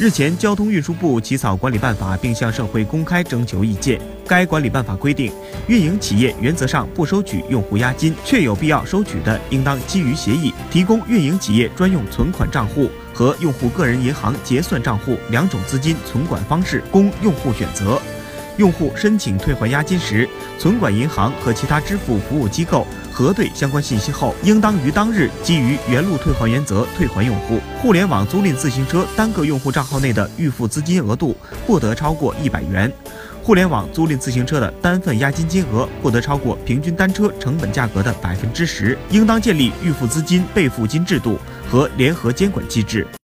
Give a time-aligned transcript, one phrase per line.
[0.00, 4.00] 日前，交通运输部起草管理办法，并向社会公开征求意见。
[4.26, 5.32] 该管理办法规定，
[5.68, 18.02] 运营企业原则上不收取用户押金，确有必要收取的，应当基于协议提供运营企业专用存款账户和用户个人银行结算账户两种资金存管方式供用户选择。
[18.56, 22.84] 用户申请退还押金时，存管银行和其他支付服务机构
[23.14, 27.60] 核对相关信息后，应当于当日基于原路退还原则退还用户。
[27.80, 32.92] 互联网租赁自行车单个用户账号内的预付资金额度不得超过一百元，
[33.40, 38.98] 互联网租赁自行车的单份押金金额不得超过平均单车成本价格的百分之十。
[39.10, 41.38] 应当建立预付资金备付金制度
[41.70, 43.06] 和联合监管机制。